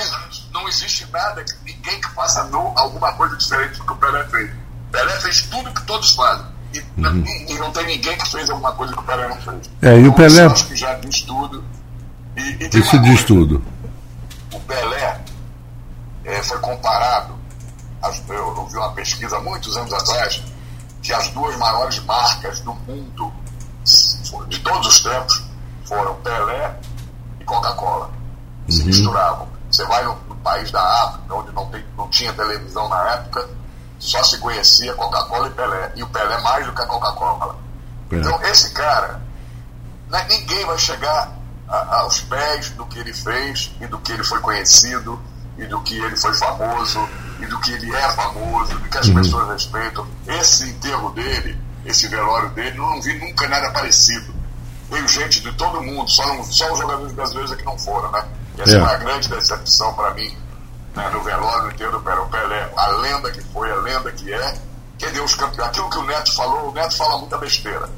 [0.52, 4.50] não existe nada, ninguém que faça alguma coisa diferente do que o Pelé fez.
[4.90, 6.46] Pelé fez tudo que todos fazem.
[6.74, 7.24] E, uhum.
[7.48, 9.70] e, não tem ninguém que fez alguma coisa que o Pelé não fez.
[9.80, 10.46] É, e o Pelé.
[10.46, 11.64] Acho que já diz tudo.
[12.36, 13.62] E, e Isso diz tudo.
[14.52, 15.20] O Pelé
[16.24, 17.34] é, foi comparado.
[18.28, 20.42] Eu, eu vi uma pesquisa muitos anos atrás
[21.00, 23.32] que as duas maiores marcas do mundo
[24.48, 25.44] de todos os tempos
[25.84, 26.76] foram Pelé
[27.40, 28.10] e Coca-Cola.
[28.68, 28.86] Se uhum.
[28.86, 29.48] misturavam.
[29.70, 33.48] Você vai no, no, país da África, onde não, tem, não tinha televisão na época,
[33.98, 35.92] só se conhecia Coca-Cola e Pelé.
[35.96, 37.56] E o Pelé mais do que a Coca-Cola.
[38.10, 38.16] É.
[38.16, 39.20] Então, esse cara,
[40.08, 41.32] né, ninguém vai chegar
[41.68, 45.20] a, aos pés do que ele fez e do que ele foi conhecido
[45.56, 47.08] e do que ele foi famoso
[47.40, 49.14] e do que ele é famoso, do que as uhum.
[49.14, 50.06] pessoas respeitam.
[50.26, 54.34] Esse enterro dele esse velório dele, eu não vi nunca nada parecido.
[54.90, 58.10] Veio gente de todo mundo, só, não, só os jogadores brasileiros é que não foram,
[58.10, 58.24] né?
[58.56, 58.80] E essa é.
[58.80, 60.36] foi a grande decepção para mim,
[60.94, 62.20] né, no velório inteiro do Pelé.
[62.20, 64.58] O Pelé, a lenda que foi, a lenda que é,
[64.98, 65.68] que deu os campeões.
[65.68, 67.88] Aquilo que o Neto falou, o Neto fala muita besteira,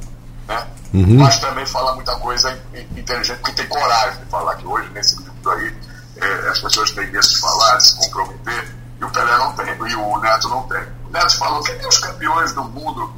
[0.49, 0.67] né?
[0.95, 1.19] Uhum.
[1.19, 2.59] Mas também fala muita coisa
[2.97, 5.77] inteligente, porque tem coragem de falar, que hoje, nesse mundo aí,
[6.17, 9.67] é, as pessoas têm medo de falar, de se comprometer, e o Pelé não tem,
[9.67, 10.83] e o Neto não tem.
[11.07, 13.13] O Neto falou que tem os campeões do mundo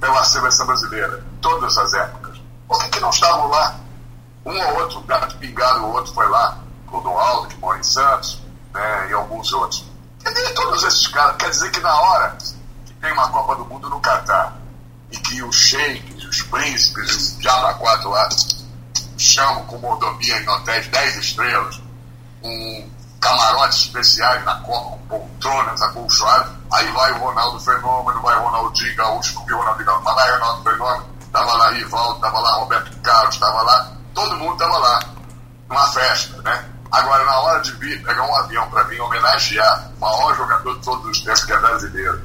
[0.00, 2.40] pela seleção brasileira, todas as épocas.
[2.66, 3.76] Por que, que não estavam lá?
[4.46, 8.40] Um ou outro, gato pingado ou outro foi lá, Clodoaldo, que mora em Santos,
[8.72, 9.84] né, e alguns outros.
[10.22, 11.36] Cadê todos esses caras?
[11.36, 12.36] Quer dizer que na hora
[12.84, 14.56] que tem uma Copa do Mundo no Catar
[15.10, 18.28] e que os sheiks, os príncipes, os diabo quatro lá
[19.16, 21.80] chamam com mordomia em hotéis 10 estrelas,
[22.40, 28.42] com camarotes especiais na Copa, com poltronas acolchoadas, Aí vai o Ronaldo Fenômeno, vai o
[28.44, 32.52] Ronaldinho Gaúcho, porque o Ronaldo Gaúcho, vai o Ronaldo Fenômeno, tava lá Rivaldo, tava lá
[32.52, 35.00] Roberto Carlos, tava lá, todo mundo tava lá,
[35.68, 36.69] numa festa, né?
[36.90, 40.84] Agora, na hora de vir, pegar um avião para vir homenagear o maior jogador de
[40.84, 42.20] todos os tempos, que é brasileiro,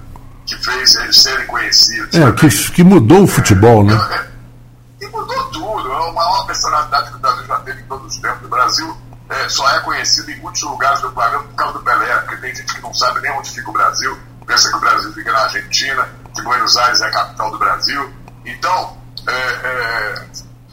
[0.45, 2.15] que fez eles serem conhecidos.
[2.15, 3.93] É, que, que mudou o futebol, né?
[3.93, 8.15] É, e mudou tudo, é a maior personalidade que o Brasil já teve em todos
[8.15, 8.45] os tempos.
[8.45, 8.97] O Brasil
[9.29, 12.55] é, só é conhecido em muitos lugares do planeta por causa do Pelé, porque tem
[12.55, 15.39] gente que não sabe nem onde fica o Brasil pensa que o Brasil fica na
[15.39, 18.13] Argentina, que Buenos Aires é a capital do Brasil.
[18.45, 18.97] Então,
[19.27, 20.25] é, é,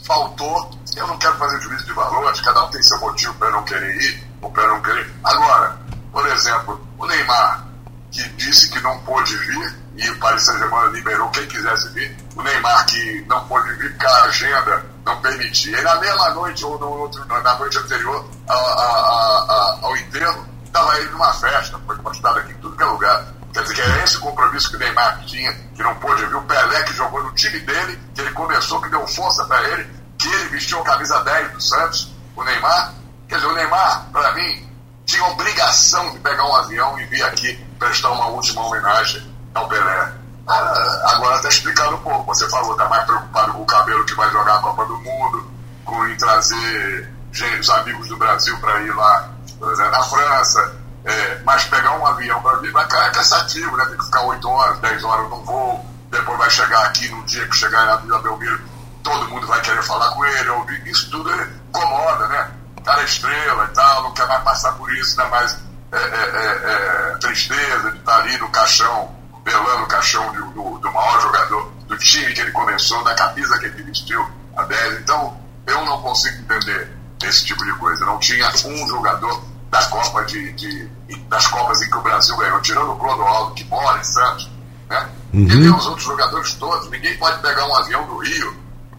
[0.05, 0.71] faltou.
[0.97, 3.97] Eu não quero fazer juízo de valor, cada um tem seu motivo para não querer
[3.97, 5.11] ir ou para não querer.
[5.25, 5.79] Agora,
[6.13, 7.67] por exemplo, o Neymar,
[8.11, 12.17] que disse que não pôde vir, e o Paris Saint-Germain liberou quem quisesse vir.
[12.37, 15.79] O Neymar, que não pôde vir porque a agenda não permitia.
[15.79, 20.47] E na mesma noite, ou no outro, na noite anterior a, a, a, ao enterro,
[20.65, 23.27] estava ele numa festa, foi postado aqui em tudo que é lugar.
[23.53, 26.35] Quer dizer, que é esse compromisso que o Neymar tinha, que não pôde vir.
[26.35, 29.91] O Pelé, que jogou no time dele, que ele começou, que deu força para ele,
[30.17, 32.95] que ele vestiu a camisa 10 do Santos, o Neymar.
[33.29, 34.67] Quer dizer, o Neymar, para mim,
[35.05, 39.23] tinha obrigação de pegar um avião e vir aqui prestar uma última homenagem
[39.55, 40.13] ao Pelé.
[40.47, 42.25] Ah, agora está explicando um pouco.
[42.35, 45.51] Você falou, está mais preocupado com o cabelo que vai jogar a Copa do Mundo,
[45.85, 47.13] com em trazer
[47.61, 52.07] os amigos do Brasil para ir lá, por exemplo, na França é, mas pegar um
[52.07, 53.85] avião para vir vai é cansativo, né?
[53.87, 57.47] Tem que ficar 8 horas, 10 horas no voo, depois vai chegar aqui no dia
[57.49, 58.61] que chegar na Vila Belmiro,
[59.03, 60.87] todo mundo vai querer falar com ele, ouvir.
[60.87, 61.31] Isso tudo
[61.69, 62.51] incomoda, né?
[62.85, 65.25] Cara é estrela e tal, não quer mais passar por isso, né?
[65.29, 65.59] Mais
[65.93, 70.79] é, é, é, é tristeza de estar ali no caixão, velando o caixão do, do,
[70.79, 75.01] do, maior jogador do time que ele começou, da camisa que ele vestiu, a 10.
[75.01, 76.91] Então, eu não consigo entender
[77.25, 78.05] esse tipo de coisa.
[78.05, 80.87] Não tinha um jogador da Copa de, de,
[81.29, 84.51] das Copas em que o Brasil ganhou, tirando o Clodoaldo, que mora em Santos,
[84.89, 85.09] né?
[85.33, 85.49] Uhum.
[85.49, 86.91] E os outros jogadores todos.
[86.91, 88.55] Ninguém pode pegar um avião do Rio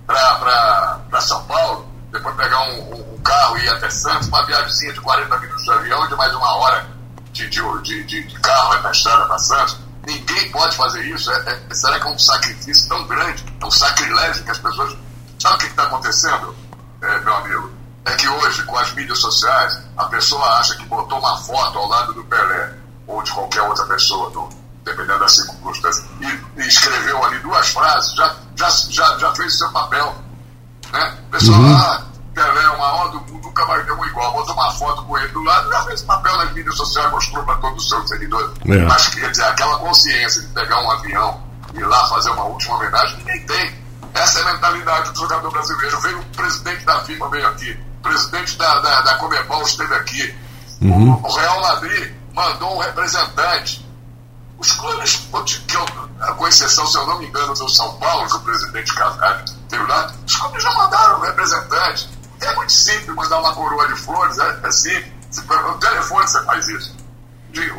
[0.07, 4.99] para São Paulo, depois pegar um, um, carro e ir até Santos, uma viagem de
[4.99, 6.87] 40 minutos de avião, de mais uma hora
[7.31, 9.77] de, de, de, de carro na estrada para Santos.
[10.07, 11.31] Ninguém pode fazer isso.
[11.31, 14.97] É, é, será que é um sacrifício tão grande, é um sacrilégio que as pessoas.
[15.37, 16.55] Sabe o que está acontecendo,
[17.01, 17.82] é, meu amigo?
[18.05, 21.87] É que hoje, com as mídias sociais, a pessoa acha que botou uma foto ao
[21.87, 22.73] lado do Pelé,
[23.07, 24.49] ou de qualquer outra pessoa, do,
[24.83, 29.69] dependendo da circunstância, e, e, escreveu ali duas frases, já, já, já, já fez seu
[29.71, 30.15] papel.
[30.91, 31.17] Né?
[31.27, 31.77] O pessoal, uhum.
[31.77, 34.33] ah, Pelé é o maior do mundo, nunca vai ter um igual.
[34.33, 37.55] Botou uma foto com ele do lado, já fez papel nas mídias sociais, mostrou para
[37.57, 38.51] todos os seus seguidores.
[38.65, 38.77] É.
[38.85, 42.75] Mas quer dizer, aquela consciência de pegar um avião e ir lá fazer uma última
[42.75, 43.83] homenagem, ninguém tem.
[44.13, 45.99] Essa é a mentalidade do jogador brasileiro.
[46.01, 47.79] Veio o presidente da FIFA, veio aqui.
[48.03, 50.35] O presidente da, da, da Comebol esteve aqui.
[50.81, 51.13] Uhum.
[51.13, 53.89] O, Real Madrid mandou um representante.
[54.57, 55.27] Os clubes,
[55.65, 55.85] que eu,
[56.35, 59.85] com exceção, se eu não me engano, do São Paulo, que o presidente Casares teve
[59.85, 62.09] lá, os clubes já mandaram um representante.
[62.41, 65.13] É muito simples mandar uma coroa de flores, é, é simples.
[65.49, 66.95] No telefone você faz isso.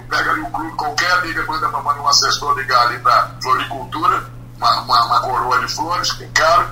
[0.08, 4.24] Pega ali o clube, qualquer liga, manda, manda um assessor ligar ali para floricultura,
[4.56, 6.70] uma, uma, uma, coroa de flores, que é caro,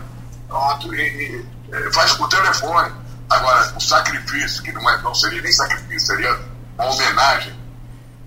[0.48, 3.01] pronto, e, e, faz por telefone.
[3.30, 6.38] Agora, o sacrifício, que não, é, não seria nem sacrifício, seria
[6.78, 7.54] uma homenagem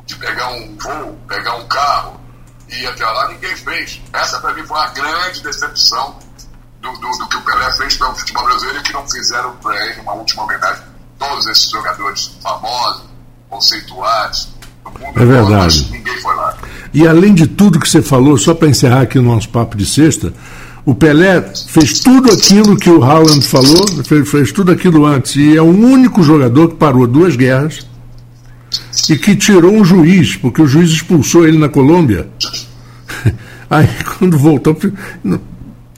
[0.05, 2.19] de pegar um voo, pegar um carro
[2.69, 4.01] e ir até lá, ninguém fez.
[4.13, 6.17] Essa para mim foi uma grande decepção
[6.81, 9.85] do, do, do, que o Pelé fez pelo futebol brasileiro e que não fizeram para
[9.85, 10.83] ele uma última homenagem.
[11.17, 13.05] Todos esses jogadores famosos,
[13.49, 14.55] conceituados,
[15.15, 15.91] é verdade.
[15.91, 16.57] ninguém foi lá.
[16.93, 19.85] E além de tudo que você falou, só para encerrar aqui o nosso papo de
[19.85, 20.33] sexta,
[20.85, 25.57] o Pelé fez tudo aquilo que o Haaland falou, fez, fez tudo aquilo antes, e
[25.57, 27.85] é o único jogador que parou duas guerras
[29.09, 32.29] e que tirou um juiz, porque o juiz expulsou ele na Colômbia.
[33.67, 34.77] Aí quando voltou,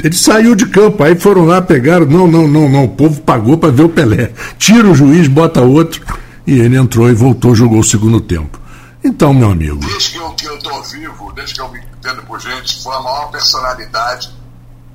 [0.02, 3.58] ele saiu de campo, aí foram lá, pegaram, não, não, não, não, o povo pagou
[3.58, 4.32] para ver o Pelé.
[4.58, 6.02] Tira o juiz, bota outro,
[6.46, 8.58] e ele entrou e voltou, jogou o segundo tempo.
[9.04, 9.80] Então, meu amigo.
[9.86, 13.32] Desde que eu, tô vivo, desde que eu me entendo por gente, foi a maior
[13.32, 14.30] personalidade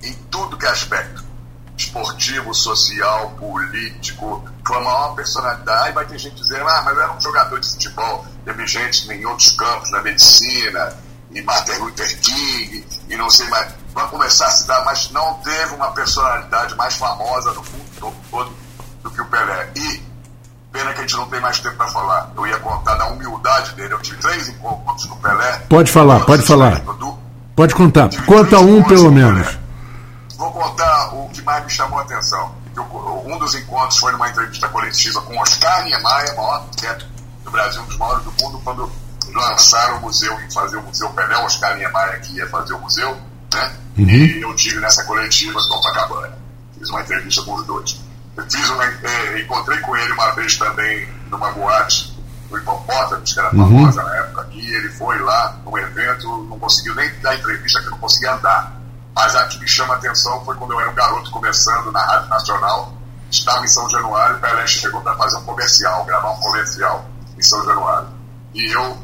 [0.02, 1.22] em tudo que é aspecto.
[1.76, 5.88] Esportivo, social, político, foi a maior personalidade.
[5.88, 8.26] Aí vai ter gente dizendo, ah, mas era um jogador de futebol.
[8.44, 10.96] Teve gente em outros campos, na medicina,
[11.34, 15.34] em Martin Luther King, e não sei mais vai começar a se dar, mas não
[15.34, 18.52] teve uma personalidade mais famosa no mundo todo
[19.02, 19.68] do que o Pelé.
[19.76, 20.02] E,
[20.72, 22.30] pena que a gente não tem mais tempo para falar.
[22.36, 23.92] Eu ia contar da humildade dele.
[23.92, 25.58] Eu tive três encontros com o Pelé.
[25.68, 26.80] Pode falar, pode falar.
[26.80, 27.18] Do,
[27.54, 28.08] pode contar.
[28.24, 29.62] Conta um pelo menos.
[30.42, 32.55] Vou contar o que mais me chamou a atenção.
[33.24, 37.07] Um dos encontros foi numa entrevista coletiva com Oscar Niemeyer, maior arquiteto
[37.44, 38.90] do Brasil, um dos maiores do mundo, quando
[39.35, 43.16] lançaram o museu e fazer o Museu Pelé, Oscar Niemeyer que ia fazer o museu
[43.55, 43.72] né?
[43.98, 44.09] Uhum.
[44.09, 46.37] E eu tive nessa coletiva de Copacabana.
[46.78, 48.00] Fiz uma entrevista com os dois.
[48.37, 53.38] Eu fiz uma, é, encontrei com ele uma vez também numa boate do Hipopótamo, que
[53.38, 53.64] era uhum.
[53.64, 57.90] famosa na época, e ele foi lá num evento, não conseguiu nem dar entrevista, que
[57.90, 58.81] não conseguia andar.
[59.14, 62.05] Mas a que me chama a atenção foi quando eu era um garoto começando na
[62.05, 62.92] Rádio Nacional,
[63.31, 67.05] estava em São Januário, Pelé chegou para fazer um comercial, gravar um comercial
[67.37, 68.09] em São Januário.
[68.55, 68.98] E eu,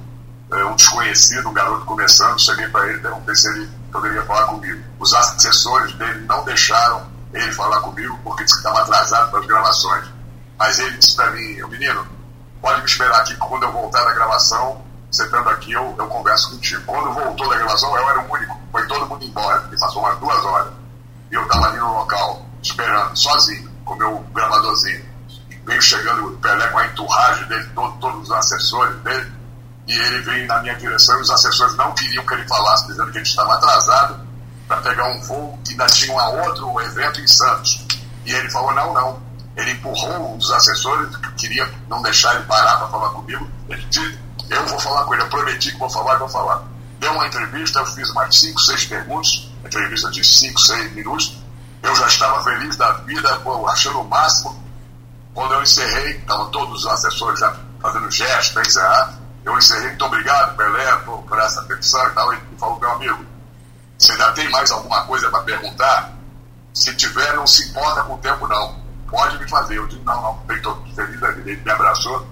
[0.53, 4.83] é, um desconhecido, um garoto começando, cheguei para ele perguntei se ele poderia falar comigo.
[4.99, 9.47] Os assessores dele não deixaram ele falar comigo porque disse que estava atrasado para as
[9.47, 10.05] gravações.
[10.59, 12.07] Mas ele disse para mim, menino,
[12.61, 16.07] pode me esperar aqui que quando eu voltar da gravação, você estando aqui, eu, eu
[16.07, 16.83] converso contigo.
[16.87, 20.19] Quando voltou da gravação, eu era o único, foi todo mundo embora, porque passou umas
[20.19, 20.73] duas horas.
[21.31, 25.05] E eu estava ali no local, esperando, sozinho, com o meu gravadorzinho.
[25.51, 29.39] E veio chegando o Pelé com a enturragem dele, todo, todos os assessores dele
[29.89, 33.11] e ele veio na minha direção e os assessores não queriam que ele falasse, dizendo
[33.11, 34.21] que ele estava atrasado
[34.69, 37.87] para pegar um voo que ainda tinha um outro evento em Santos.
[38.27, 39.29] E ele falou: não, não.
[39.57, 43.51] Ele empurrou um dos assessores, que queria não deixar ele parar para falar comigo.
[43.71, 44.19] Ele disse:
[44.51, 46.63] eu vou falar com ele, eu prometi que vou falar e vou falar.
[46.99, 51.39] Deu uma entrevista, eu fiz mais cinco, seis perguntas, entrevista de cinco, seis minutos.
[51.83, 54.63] Eu já estava feliz da vida, achando o máximo.
[55.33, 60.05] Quando eu encerrei, estavam todos os assessores já fazendo gestos para encerrar eu encerrei, muito
[60.05, 62.35] obrigado, Pelé, por, por essa petição e tal.
[62.35, 63.25] E falou, meu amigo,
[63.99, 66.13] você ainda tem mais alguma coisa para perguntar?
[66.75, 68.77] Se tiver, não se importa com o tempo, não.
[69.09, 69.79] Pode me fazer.
[69.79, 71.51] Eu disse, não, não, estou feliz da vida.
[71.51, 72.27] Ele me abraçou,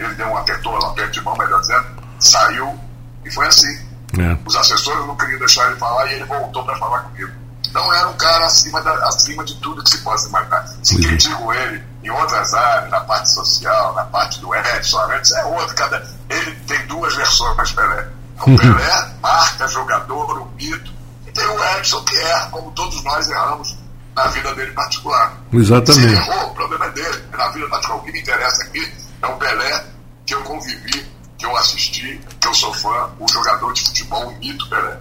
[0.00, 1.86] ele deu uma apertou, um aperto de mão, melhor dizendo,
[2.18, 2.78] saiu,
[3.24, 3.94] e foi assim.
[4.18, 4.36] É.
[4.44, 7.32] Os assessores não queriam deixar ele falar e ele voltou para falar comigo.
[7.72, 10.64] Não era um cara acima, da, acima de tudo que se possa imaginar.
[10.82, 15.00] Se critico ele em outras áreas, na parte social, na parte do Edson,
[15.36, 15.74] é outro.
[15.74, 18.08] Cada, ele tem duas versões mais Pelé.
[18.46, 18.56] O uhum.
[18.56, 20.92] Pelé, marca, jogador, o mito.
[21.26, 23.76] E tem o Edson, que erra, como todos nós erramos
[24.14, 25.32] na vida dele particular.
[25.52, 25.94] Exatamente.
[25.94, 27.24] Se ele errou, o problema é dele.
[27.36, 27.94] na vida tática.
[27.94, 29.84] O que me interessa aqui é o Pelé
[30.26, 31.04] que eu convivi,
[31.36, 34.98] que eu assisti, que eu sou fã, o jogador de futebol, mito Pelé.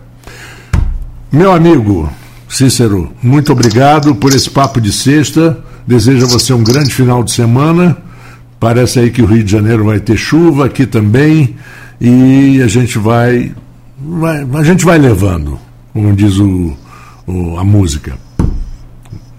[1.31, 2.09] Meu amigo
[2.53, 5.57] Cícero, muito obrigado por esse papo de sexta.
[5.87, 7.97] Desejo a você um grande final de semana.
[8.59, 11.57] Parece aí que o Rio de Janeiro vai ter chuva, aqui também,
[11.99, 13.53] e a gente vai,
[13.99, 15.59] vai a gente vai levando,
[15.91, 16.77] como diz o,
[17.25, 18.17] o a música.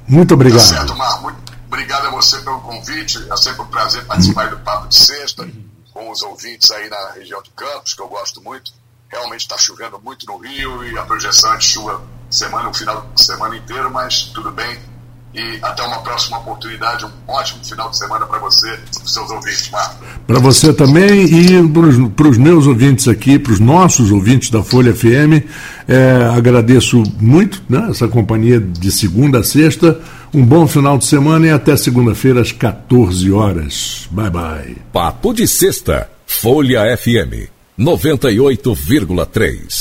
[0.08, 0.58] Muito obrigado.
[0.58, 1.22] Tá certo, Mar.
[1.22, 1.36] Muito
[1.74, 3.18] obrigado a você pelo convite.
[3.30, 5.48] É sempre um prazer participar do Papo de Sexta
[5.92, 8.72] com os ouvintes aí na região de Campos, que eu gosto muito.
[9.10, 12.00] Realmente está chovendo muito no Rio e a projeção é de chuva
[12.30, 14.78] semana, o final de semana inteiro, mas tudo bem.
[15.34, 17.04] E até uma próxima oportunidade.
[17.04, 20.04] Um ótimo final de semana para você e para os seus ouvintes, Marco.
[20.28, 21.68] Para você também e
[22.10, 25.44] para os meus ouvintes aqui, para os nossos ouvintes da Folha FM,
[25.88, 30.00] é, agradeço muito né, essa companhia de segunda a sexta.
[30.34, 34.08] Um bom final de semana e até segunda-feira às 14 horas.
[34.10, 34.76] Bye bye.
[34.92, 39.74] Papo de sexta, Folha FM 98,3.